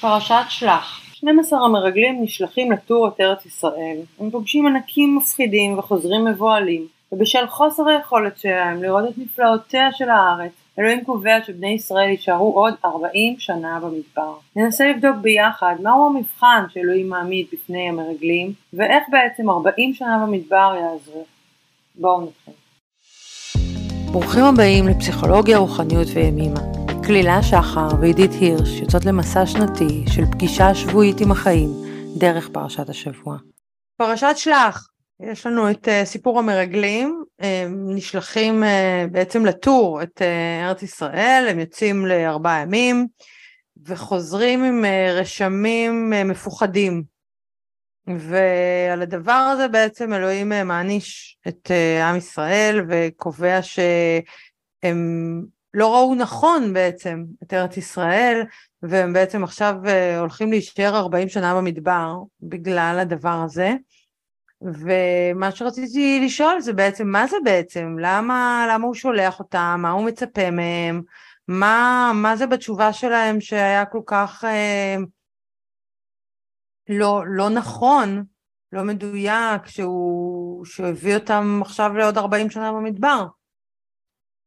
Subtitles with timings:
[0.00, 3.96] פרשת שלח 12 המרגלים נשלחים לטור את ארץ ישראל.
[4.20, 10.52] הם פוגשים ענקים מפחידים וחוזרים מבוהלים, ובשל חוסר היכולת שלהם לראות את נפלאותיה של הארץ,
[10.78, 14.34] אלוהים קובע שבני ישראל יישארו עוד 40 שנה במדבר.
[14.56, 21.24] ננסה לבדוק ביחד מהו המבחן שאלוהים מעמיד בפני המרגלים, ואיך בעצם 40 שנה במדבר יעזרו.
[21.94, 22.54] בואו נתחיל.
[24.12, 26.77] ברוכים הבאים לפסיכולוגיה, רוחניות וימימה.
[27.08, 31.68] כלילה שחר ועידית הירש יוצאות למסע שנתי של פגישה שבועית עם החיים
[32.18, 33.36] דרך פרשת השבוע.
[33.96, 34.88] פרשת שלח,
[35.20, 38.66] יש לנו את uh, סיפור המרגלים, הם נשלחים uh,
[39.12, 43.06] בעצם לטור את uh, ארץ ישראל, הם יוצאים לארבעה ימים
[43.86, 47.02] וחוזרים עם uh, רשמים uh, מפוחדים.
[48.06, 51.70] ועל הדבר הזה בעצם אלוהים מעניש את
[52.02, 55.42] עם ישראל וקובע שהם
[55.74, 58.42] לא ראו נכון בעצם את ארץ ישראל,
[58.82, 63.74] והם בעצם עכשיו uh, הולכים להישאר 40 שנה במדבר בגלל הדבר הזה.
[64.62, 67.96] ומה שרציתי לשאול זה בעצם, מה זה בעצם?
[68.00, 69.78] למה, למה הוא שולח אותם?
[69.82, 71.02] מה הוא מצפה מהם?
[71.48, 74.96] מה, מה זה בתשובה שלהם שהיה כל כך אה,
[76.88, 78.24] לא, לא נכון,
[78.72, 83.26] לא מדויק, שהוא, שהוא הביא אותם עכשיו לעוד 40 שנה במדבר?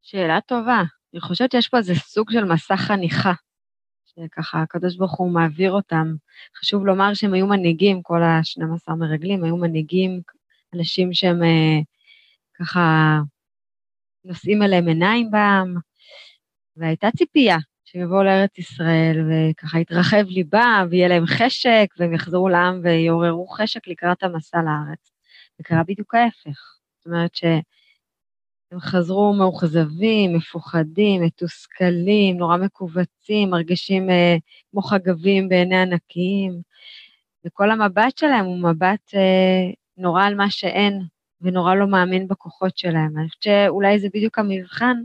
[0.02, 0.82] שאלה טובה.
[1.14, 3.34] אני חושבת שיש פה איזה סוג של מסע חניכה,
[4.06, 6.16] שככה הקדוש ברוך הוא מעביר אותם.
[6.60, 10.22] חשוב לומר שהם היו מנהיגים, כל ה-12 מרגלים היו מנהיגים,
[10.76, 11.80] אנשים שהם אה,
[12.60, 13.18] ככה
[14.26, 15.76] נושאים אליהם עיניים בעם,
[16.76, 22.80] והייתה ציפייה שהם יבואו לארץ ישראל וככה יתרחב ליבם ויהיה להם חשק והם יחזרו לעם
[22.84, 25.12] ויעוררו חשק לקראת המסע לארץ.
[25.58, 26.78] זה קרה בדיוק ההפך.
[26.98, 27.44] זאת אומרת ש...
[28.72, 34.36] הם חזרו מאוכזבים, מפוחדים, מתוסכלים, נורא מכווצים, מרגישים אה,
[34.72, 36.62] כמו חגבים בעיני ענקיים,
[37.46, 41.02] וכל המבט שלהם הוא מבט אה, נורא על מה שאין,
[41.42, 43.18] ונורא לא מאמין בכוחות שלהם.
[43.18, 44.98] אני חושבת שאולי זה בדיוק המבחן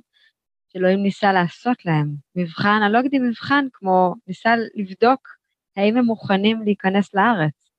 [0.68, 2.14] שאלוהים ניסה לעשות להם.
[2.36, 5.28] מבחן, אני לא אגיד מבחן, כמו ניסה לבדוק
[5.76, 7.70] האם הם מוכנים להיכנס לארץ.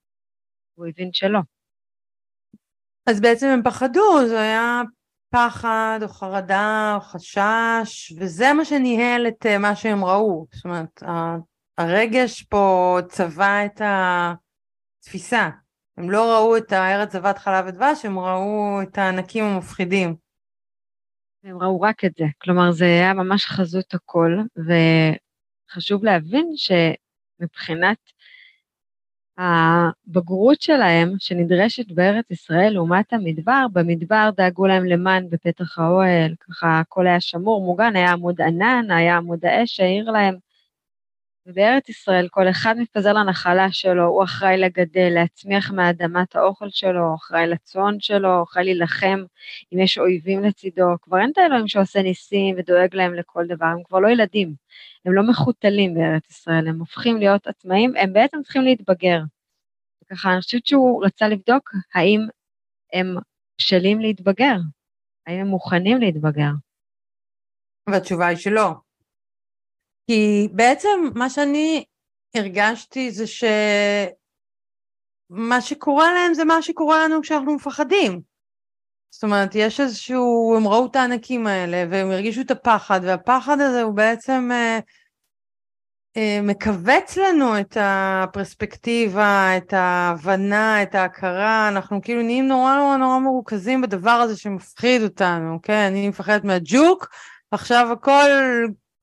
[0.76, 1.40] הוא הבין שלא.
[3.09, 4.81] אז בעצם הם פחדו, זה היה
[5.30, 10.48] פחד או חרדה או חשש, וזה מה שניהל את אה, מה שהם ראו.
[10.52, 11.04] זאת אומרת,
[11.78, 15.50] הרגש פה צבע את התפיסה.
[15.98, 20.16] הם לא ראו את הארץ זבת חלב ודבש, הם ראו את הענקים המפחידים.
[21.44, 27.98] הם ראו רק את זה, כלומר זה היה ממש חזות הכל, וחשוב להבין שמבחינת
[29.38, 37.08] הבגרות שלהם שנדרשת בארץ ישראל לעומת המדבר, במדבר דאגו להם למן בפתח האוהל, ככה הכל
[37.08, 40.47] היה שמור, מוגן, היה עמוד ענן, היה עמוד האש שהעיר להם.
[41.47, 47.16] ובארץ ישראל כל אחד מפזר לנחלה שלו, הוא אחראי לגדל, להצמיח מהאדמה את האוכל שלו,
[47.16, 49.24] אחראי לצאן שלו, אחראי להילחם
[49.74, 50.85] אם יש אויבים לצידו.
[51.02, 54.53] כבר אין את האלוהים שעושה ניסים ודואג להם לכל דבר, הם כבר לא ילדים.
[55.06, 59.19] הם לא מחותלים בארץ ישראל, הם הופכים להיות עצמאים, הם בעצם צריכים להתבגר.
[60.12, 62.28] ככה, אני חושבת שהוא רצה לבדוק האם
[62.94, 63.16] הם
[63.59, 64.56] בשלים להתבגר,
[65.28, 66.52] האם הם מוכנים להתבגר.
[67.90, 68.87] והתשובה היא שלא.
[70.07, 71.84] כי בעצם מה שאני
[72.35, 74.12] הרגשתי זה שמה
[75.62, 78.22] שקורה להם זה מה שקורה לנו כשאנחנו מפחדים.
[79.09, 83.81] זאת אומרת, יש איזשהו, הם ראו את הענקים האלה והם הרגישו את הפחד, והפחד הזה
[83.81, 84.79] הוא בעצם אה,
[86.17, 93.19] אה, מכווץ לנו את הפרספקטיבה, את ההבנה, את ההכרה, אנחנו כאילו נהיים נורא נורא נורא
[93.19, 95.88] מרוכזים בדבר הזה שמפחיד אותנו, כן?
[95.91, 97.07] אני מפחדת מהג'וק,
[97.51, 98.29] עכשיו הכל,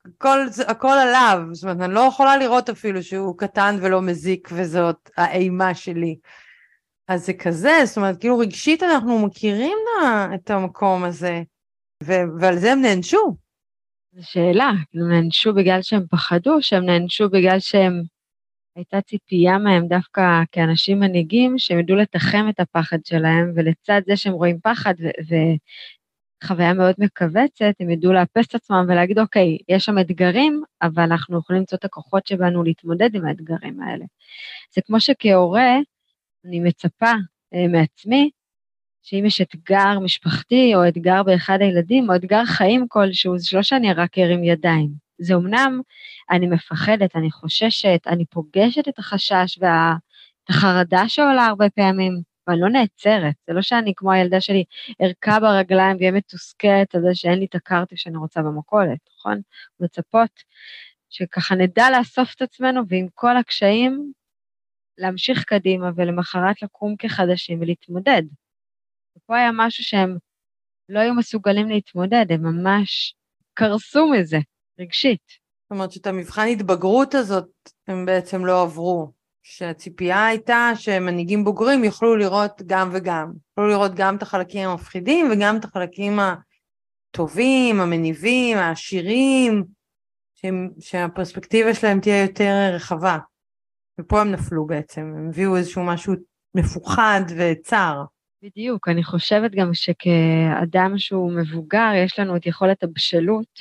[0.06, 5.10] הכל, הכל עליו, זאת אומרת, אני לא יכולה לראות אפילו שהוא קטן ולא מזיק וזאת
[5.16, 6.16] האימה שלי.
[7.08, 9.78] אז זה כזה, זאת אומרת, כאילו רגשית אנחנו מכירים
[10.34, 11.42] את המקום הזה,
[12.04, 13.36] ו- ועל זה הם נענשו.
[14.12, 18.02] זו שאלה, הם נענשו בגלל שהם פחדו, שהם נענשו בגלל שהם...
[18.76, 24.32] הייתה ציפייה מהם דווקא כאנשים מנהיגים, שהם ידעו לתחם את הפחד שלהם, ולצד זה שהם
[24.32, 24.94] רואים פחד
[26.42, 31.38] וחוויה מאוד מכווצת, הם ידעו לאפס את עצמם ולהגיד, אוקיי, יש שם אתגרים, אבל אנחנו
[31.38, 34.04] יכולים למצוא את הכוחות שבנו להתמודד עם האתגרים האלה.
[34.74, 35.76] זה כמו שכהורה,
[36.44, 37.12] אני מצפה
[37.54, 38.30] אה, מעצמי,
[39.02, 43.92] שאם יש אתגר משפחתי או אתגר באחד הילדים או אתגר חיים כלשהו, זה לא שאני
[43.92, 44.90] רק ארים ידיים.
[45.18, 45.80] זה אמנם,
[46.30, 52.68] אני מפחדת, אני חוששת, אני פוגשת את החשש ואת החרדה שעולה הרבה פעמים, ואני לא
[52.68, 53.34] נעצרת.
[53.46, 54.64] זה לא שאני כמו הילדה שלי
[55.02, 59.40] ארכה ברגליים ואהיה מתוסכלת על זה שאין לי את הקרטיב שאני רוצה במכולת, נכון?
[59.80, 60.30] מצפות
[61.10, 64.12] שככה נדע לאסוף את עצמנו ועם כל הקשיים
[64.98, 68.22] להמשיך קדימה ולמחרת לקום כחדשים ולהתמודד.
[69.16, 70.16] ופה היה משהו שהם
[70.88, 73.14] לא היו מסוגלים להתמודד, הם ממש
[73.54, 74.38] קרסו מזה,
[74.80, 75.22] רגשית.
[75.62, 77.50] זאת אומרת שאת המבחן התבגרות הזאת
[77.86, 79.12] הם בעצם לא עברו.
[79.46, 83.32] שהציפייה הייתה שמנהיגים בוגרים יוכלו לראות גם וגם.
[83.48, 86.18] יוכלו לראות גם את החלקים המפחידים וגם את החלקים
[87.10, 89.64] הטובים, המניבים, העשירים,
[90.34, 93.18] שהם, שהפרספקטיבה שלהם תהיה יותר רחבה.
[94.00, 96.14] ופה הם נפלו בעצם, הם הביאו איזשהו משהו
[96.54, 98.02] מפוחד וצר.
[98.42, 103.60] בדיוק, אני חושבת גם שכאדם שהוא מבוגר, יש לנו את יכולת הבשלות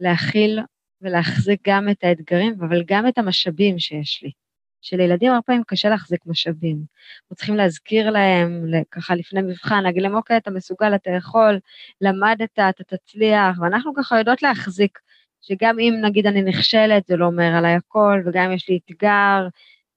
[0.00, 0.58] להכיל
[1.02, 4.30] ולהחזיק גם את האתגרים, אבל גם את המשאבים שיש לי.
[4.80, 6.76] שלילדים הרבה פעמים קשה להחזיק משאבים.
[7.22, 11.58] אנחנו צריכים להזכיר להם, ככה לפני מבחן, להגיד להם, אוקיי, אתה מסוגל, אתה יכול,
[12.00, 14.98] למדת, אתה תצליח, ואנחנו ככה יודעות להחזיק,
[15.40, 19.48] שגם אם נגיד אני נכשלת, זה לא אומר עליי הכל, וגם אם יש לי אתגר,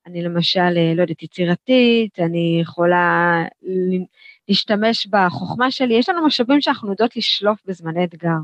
[0.05, 3.43] אני למשל, אה, לא יודעת, יצירתית, אני יכולה
[4.47, 8.39] להשתמש בחוכמה שלי, יש לנו משאבים שאנחנו יודעות לשלוף בזמני אתגר.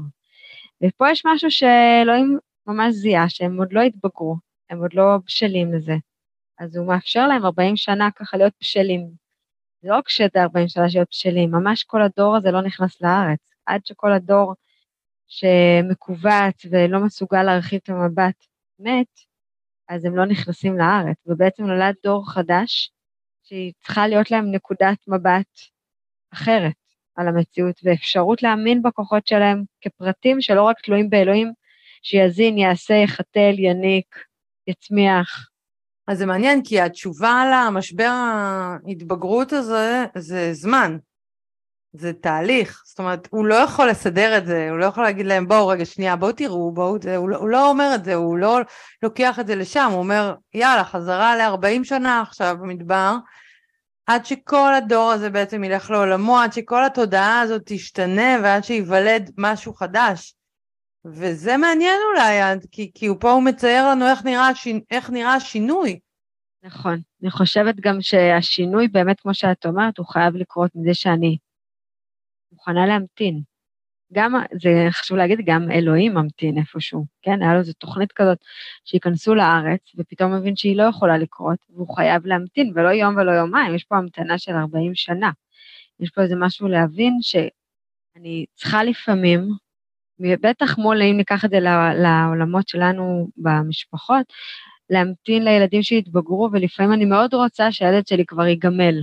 [0.84, 2.38] ופה יש משהו שאלוהים
[2.68, 4.36] ממש זיהה, שהם עוד לא התבגרו,
[4.70, 5.96] הם עוד לא בשלים לזה.
[6.60, 9.10] אז הוא מאפשר להם 40 שנה ככה להיות בשלים.
[9.82, 13.40] זה לא רק שזה 40 שנה להיות בשלים, ממש כל הדור הזה לא נכנס לארץ.
[13.66, 14.54] עד שכל הדור
[15.28, 18.46] שמכווץ ולא מסוגל להרחיב את המבט
[18.80, 19.20] מת,
[19.90, 22.92] אז הם לא נכנסים לארץ, ובעצם נולד דור חדש
[23.44, 25.60] שהיא צריכה להיות להם נקודת מבט
[26.34, 26.74] אחרת
[27.16, 31.54] על המציאות, ואפשרות להאמין בכוחות שלהם כפרטים שלא רק תלויים באלוהים,
[32.02, 34.16] שיזין, יעשה, יחתל, יניק,
[34.68, 35.50] יצמיח.
[36.08, 40.98] אז זה מעניין, כי התשובה למשבר ההתבגרות הזה זה זמן.
[41.94, 45.48] זה תהליך, זאת אומרת, הוא לא יכול לסדר את זה, הוא לא יכול להגיד להם,
[45.48, 48.38] בואו רגע, שנייה, בואו תראו, בואו, זה, הוא, לא, הוא לא אומר את זה, הוא
[48.38, 48.60] לא
[49.04, 53.16] לוקח את זה לשם, הוא אומר, יאללה, חזרה ל-40 שנה עכשיו במדבר,
[54.08, 59.74] עד שכל הדור הזה בעצם ילך לעולמו, עד שכל התודעה הזאת תשתנה ועד שייוולד משהו
[59.74, 60.37] חדש.
[61.14, 64.50] וזה מעניין אולי, כי, כי הוא פה הוא מצייר לנו איך נראה,
[64.92, 66.00] איך נראה השינוי.
[66.64, 71.38] נכון, אני חושבת גם שהשינוי באמת, כמו שאת אומרת, הוא חייב לקרות מזה שאני
[72.52, 73.42] מוכנה להמתין.
[74.14, 77.42] גם, זה חשוב להגיד, גם אלוהים ממתין איפשהו, כן?
[77.42, 78.38] היה לו איזו תוכנית כזאת
[78.86, 83.76] שייכנסו לארץ, ופתאום מבין שהיא לא יכולה לקרות, והוא חייב להמתין, ולא יום ולא יומיים,
[83.76, 85.32] יש פה המתנה של 40 שנה.
[86.00, 89.50] יש פה איזה משהו להבין שאני צריכה לפעמים,
[90.20, 91.60] בטח מול, אם ניקח את זה
[91.96, 94.26] לעולמות שלנו במשפחות,
[94.90, 99.02] להמתין לילדים שיתבגרו, ולפעמים אני מאוד רוצה שהילד שלי כבר ייגמל,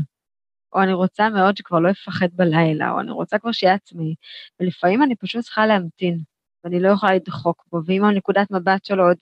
[0.73, 4.15] או אני רוצה מאוד שכבר לא יפחד בלילה, או אני רוצה כבר שיהיה עצמאי,
[4.61, 6.19] ולפעמים אני פשוט צריכה להמתין,
[6.65, 9.17] ואני לא יכולה לדחוק בו, ואם הנקודת מבט שלו עוד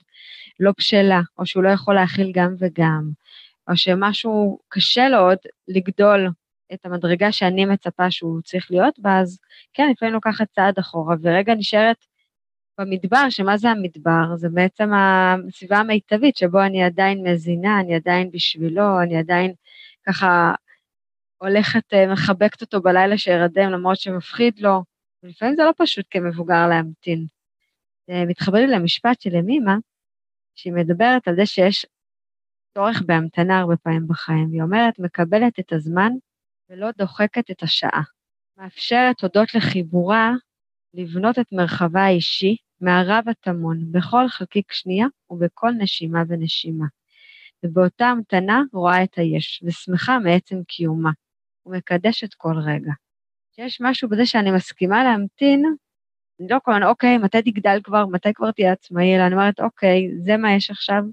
[0.59, 3.09] לא בשלה, או שהוא לא יכול להכיל גם וגם,
[3.69, 5.37] או שמשהו קשה לו עוד
[5.67, 6.29] לגדול
[6.73, 9.39] את המדרגה שאני מצפה שהוא צריך להיות בה, אז
[9.73, 12.05] כן, לפעמים לוקחת צעד אחורה, ורגע נשארת
[12.79, 14.35] במדבר, שמה זה המדבר?
[14.35, 19.53] זה בעצם הסביבה המיטבית, שבו אני עדיין מזינה, אני עדיין בשבילו, אני עדיין
[20.07, 20.53] ככה
[21.37, 24.83] הולכת, אה, מחבקת אותו בלילה שירדם למרות שמפחיד לו,
[25.23, 27.25] ולפעמים זה לא פשוט כמבוגר להמתין.
[28.09, 29.77] מתחבר לי למשפט של ימימה,
[30.55, 31.85] שהיא מדברת על זה שיש
[32.73, 34.49] צורך בהמתנה הרבה פעמים בחיים.
[34.51, 36.11] היא אומרת, מקבלת את הזמן
[36.69, 38.01] ולא דוחקת את השעה.
[38.57, 40.31] מאפשרת הודות לחיבורה
[40.93, 46.85] לבנות את מרחבה האישי מהרב הטמון בכל חלקיק שנייה ובכל נשימה ונשימה.
[47.65, 51.11] ובאותה המתנה רואה את היש, ושמחה מעצם קיומה.
[51.65, 52.91] ומקדשת כל רגע.
[53.55, 55.75] שיש משהו בזה שאני מסכימה להמתין,
[56.39, 60.09] אני לא כל אוקיי, מתי תגדל כבר, מתי כבר תהיה עצמאי, אלא אני אומרת, אוקיי,
[60.23, 61.03] זה מה יש עכשיו,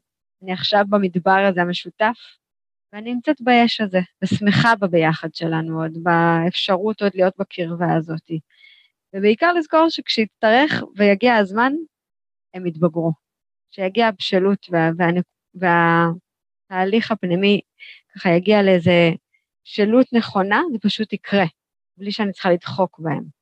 [0.43, 2.17] אני עכשיו במדבר הזה המשותף,
[2.93, 8.31] ואני נמצאת ביש הזה, ושמחה בביחד שלנו עוד, באפשרות עוד להיות בקרבה הזאת.
[9.15, 11.73] ובעיקר לזכור שכשיצטרך ויגיע הזמן,
[12.55, 13.13] הם יתבגרו.
[13.71, 15.07] כשיגיע הבשלות וה, וה,
[16.71, 17.61] והתהליך הפנימי
[18.15, 19.11] ככה יגיע לאיזה
[19.65, 21.45] בשלות נכונה, זה פשוט יקרה,
[21.97, 23.40] בלי שאני צריכה לדחוק בהם.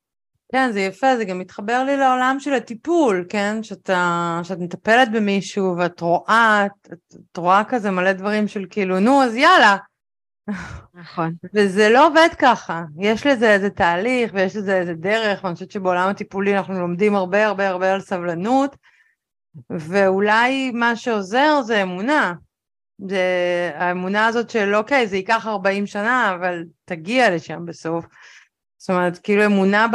[0.53, 3.63] כן, זה יפה, זה גם מתחבר לי לעולם של הטיפול, כן?
[3.63, 6.93] שאתה, שאת מטפלת במישהו ואת רואה, את,
[7.33, 9.77] את רואה כזה מלא דברים של כאילו, נו, אז יאללה.
[10.95, 11.35] נכון.
[11.55, 16.09] וזה לא עובד ככה, יש לזה איזה תהליך ויש לזה איזה דרך, ואני חושבת שבעולם
[16.09, 18.77] הטיפולי אנחנו לומדים הרבה הרבה הרבה על סבלנות,
[19.71, 22.33] ואולי מה שעוזר זה אמונה,
[23.09, 23.23] זה
[23.75, 28.05] האמונה הזאת של אוקיי, זה ייקח 40 שנה, אבל תגיע לשם בסוף.
[28.79, 29.87] זאת אומרת, כאילו אמונה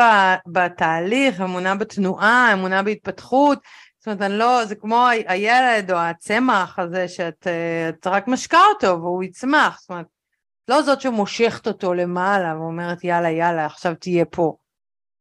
[0.48, 3.60] בתהליך, אמונה בתנועה, אמונה בהתפתחות,
[3.98, 9.02] זאת אומרת, אני לא, זה כמו הילד או הצמח הזה שאת אה, רק משקה אותו
[9.02, 10.06] והוא יצמח, זאת אומרת,
[10.68, 14.56] לא זאת שמושכת אותו למעלה ואומרת יאללה יאללה עכשיו תהיה פה.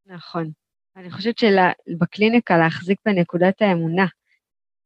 [0.07, 0.51] נכון.
[0.97, 4.07] אני חושבת שבקליניקה להחזיק בנקודת האמונה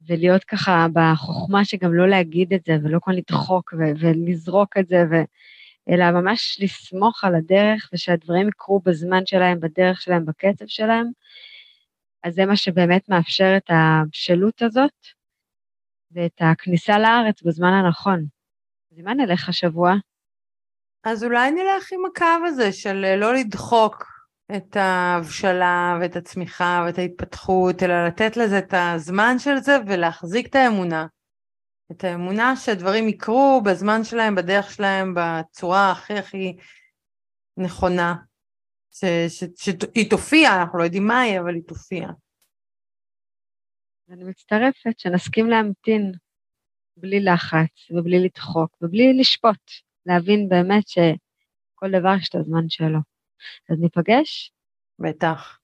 [0.06, 5.24] ולהיות ככה בחוכמה שגם לא להגיד את זה ולא כל לדחוק ולזרוק את זה, ו-
[5.88, 11.06] אלא ממש לסמוך על הדרך ושהדברים יקרו בזמן שלהם, בדרך שלהם, בקצב שלהם,
[12.24, 15.06] אז זה מה שבאמת מאפשר את הבשלות הזאת
[16.10, 18.24] ואת הכניסה לארץ בזמן הנכון.
[18.92, 19.94] אז מה נלך השבוע?
[21.04, 24.04] אז אולי נלך עם הקו הזה של אה, לא לדחוק
[24.56, 30.54] את ההבשלה ואת הצמיחה ואת ההתפתחות, אלא לתת לזה את הזמן של זה ולהחזיק את
[30.54, 31.06] האמונה.
[31.92, 36.56] את האמונה שהדברים יקרו בזמן שלהם, בדרך שלהם, בצורה הכי הכי
[37.56, 38.14] נכונה.
[38.90, 42.08] שהיא תופיע, אנחנו לא יודעים מה היא, אבל היא תופיע.
[44.10, 46.12] אני מצטרפת, שנסכים להמתין
[46.96, 49.70] בלי לחץ ובלי לדחוק ובלי לשפוט,
[50.06, 52.98] להבין באמת שכל דבר יש את הזמן שלו.
[53.70, 54.52] אז ניפגש?
[54.98, 55.58] בטח.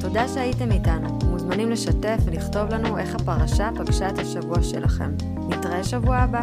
[0.00, 1.25] תודה שהייתם איתנו.
[1.56, 5.14] מוזמנים לשתף ולכתוב לנו איך הפרשה פגשה את השבוע שלכם.
[5.48, 6.40] נתראה שבוע הבא.